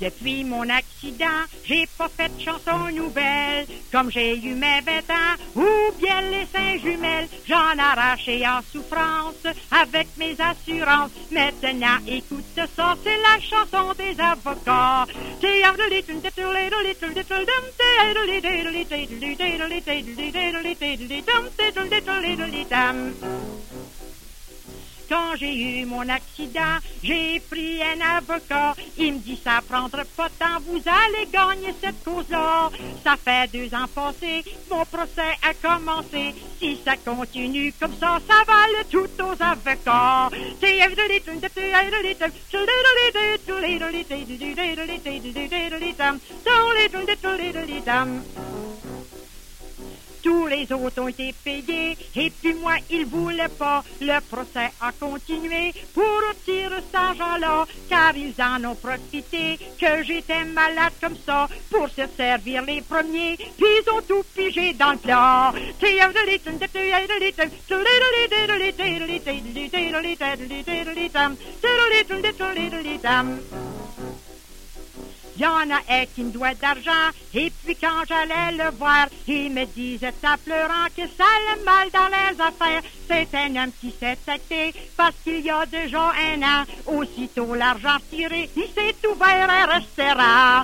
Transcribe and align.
Depuis 0.00 0.44
mon 0.44 0.68
accident, 0.68 1.44
j'ai 1.64 1.86
pas 1.96 2.08
fait 2.08 2.28
de 2.36 2.40
chanson 2.40 2.90
nouvelle, 2.92 3.66
comme 3.92 4.10
j'ai 4.10 4.36
eu 4.36 4.54
mes 4.54 4.80
20 4.80 5.10
ans, 5.10 5.36
ou 5.54 5.92
bien 6.00 6.20
les 6.22 6.46
seins 6.46 6.78
jumelles, 6.78 7.28
j'en 7.46 7.78
arraché 7.78 8.46
en 8.46 8.60
souffrance 8.72 9.54
avec 9.70 10.08
mes 10.16 10.36
assurances. 10.40 11.10
Maintenant, 11.30 11.98
écoute 12.08 12.44
ça, 12.76 12.96
c'est 13.04 13.18
la 13.18 13.40
chanson 13.40 13.92
des 13.96 14.20
avocats. 14.20 15.06
Quand 25.08 25.36
j'ai 25.36 25.80
eu 25.80 25.84
mon 25.84 26.08
accident, 26.08 26.78
j'ai 27.02 27.40
pris 27.40 27.80
un 27.82 28.00
avocat. 28.16 28.74
Il 28.96 29.14
me 29.14 29.18
dit 29.18 29.38
ça 29.42 29.60
prendra 29.68 30.02
pas 30.16 30.28
de 30.28 30.34
temps, 30.34 30.60
vous 30.66 30.82
allez 30.86 31.26
gagner 31.30 31.74
cette 31.80 32.02
cause-là. 32.04 32.70
Ça 33.02 33.16
fait 33.16 33.50
deux 33.52 33.74
ans 33.74 33.88
passés, 33.94 34.44
mon 34.70 34.84
procès 34.84 35.36
a 35.42 35.54
commencé. 35.54 36.34
Si 36.58 36.78
ça 36.84 36.96
continue 36.96 37.72
comme 37.78 37.94
ça, 38.00 38.18
ça 38.28 38.44
va 38.46 38.66
le 38.78 38.84
tout 38.90 39.22
aux 39.22 39.42
avocats. 39.42 40.30
Tous 50.24 50.46
les 50.46 50.72
autres 50.72 51.02
ont 51.02 51.08
été 51.08 51.34
payés 51.44 51.98
et 52.16 52.30
puis 52.30 52.54
moi 52.54 52.76
ils 52.90 53.04
voulaient 53.04 53.46
pas. 53.58 53.84
Le 54.00 54.18
procès 54.20 54.72
a 54.80 54.90
continué 54.98 55.74
pour 55.92 56.02
retirer 56.28 56.80
cet 56.80 56.94
argent-là 56.94 57.66
car 57.90 58.16
ils 58.16 58.34
en 58.40 58.64
ont 58.64 58.74
profité 58.74 59.58
que 59.78 60.02
j'étais 60.02 60.46
malade 60.46 60.94
comme 60.98 61.16
ça 61.26 61.46
pour 61.70 61.90
se 61.90 62.06
servir 62.16 62.62
les 62.62 62.80
premiers 62.80 63.36
puis 63.36 63.66
ils 63.82 63.90
ont 63.90 64.00
tout 64.00 64.24
pigé 64.34 64.72
dans 64.72 64.92
le 64.92 64.98
plat. 64.98 65.52
Il 75.36 75.42
y 75.42 75.46
en 75.46 75.70
a 75.70 75.80
un 75.88 76.06
qui 76.14 76.22
me 76.22 76.30
doit 76.30 76.54
d'argent, 76.54 77.10
et 77.34 77.50
puis 77.64 77.74
quand 77.76 78.04
j'allais 78.08 78.56
le 78.56 78.70
voir, 78.76 79.08
il 79.26 79.50
me 79.50 79.64
disait 79.66 80.12
en 80.22 80.38
pleurant 80.38 80.86
que 80.96 81.02
ça 81.16 81.24
allait 81.24 81.64
mal 81.64 81.90
dans 81.90 82.06
les 82.06 82.40
affaires. 82.40 82.82
C'est 83.08 83.28
un 83.36 83.64
homme 83.64 83.72
qui 83.80 83.92
s'est 83.98 84.18
acté 84.26 84.72
parce 84.96 85.14
qu'il 85.24 85.40
y 85.40 85.50
a 85.50 85.66
déjà 85.66 86.12
un 86.12 86.42
an, 86.42 86.64
aussitôt 86.86 87.54
l'argent 87.54 87.98
tiré, 88.10 88.48
il 88.56 88.68
s'est 88.74 88.94
ouvert 89.08 89.50
un 89.50 89.66
restaurant. 89.66 90.62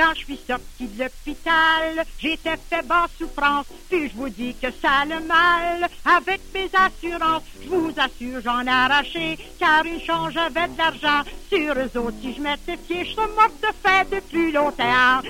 Quand 0.00 0.14
je 0.14 0.24
suis 0.24 0.40
sorti 0.48 0.86
de 0.86 1.04
l'hôpital, 1.04 2.06
j'étais 2.18 2.56
fait 2.56 2.86
basse 2.86 3.10
souffrance. 3.18 3.66
Puis 3.90 4.08
je 4.08 4.14
vous 4.14 4.30
dis 4.30 4.54
que 4.54 4.68
ça 4.70 5.04
le 5.04 5.20
mal 5.26 5.86
avec 6.06 6.40
mes 6.54 6.70
assurances. 6.72 7.42
Je 7.62 7.68
vous 7.68 7.92
assure, 7.98 8.40
j'en 8.42 8.62
ai 8.62 8.70
arraché, 8.70 9.36
car 9.58 9.84
une 9.84 10.00
change 10.00 10.38
avait 10.38 10.68
de 10.68 10.78
l'argent. 10.78 11.28
Sur 11.52 11.74
eux 11.74 11.98
autres, 11.98 12.16
si 12.22 12.34
je 12.34 12.40
m'étais 12.40 12.78
fié, 12.78 13.04
je 13.04 13.12
serais 13.12 13.28
morte 13.36 13.60
de 13.60 13.68
fait 13.82 14.08
depuis 14.10 14.52
longtemps. 14.52 15.20